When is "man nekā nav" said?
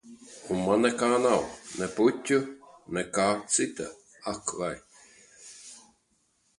0.67-1.43